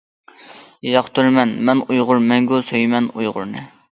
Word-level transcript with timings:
ياقتۇرىمەن 0.87 1.51
مەن 1.69 1.83
ئۇيغۇر 1.87 2.23
مەڭگۈ 2.31 2.61
سۆيىمەن 2.71 3.13
ئۇيغۇرنى! 3.13 3.67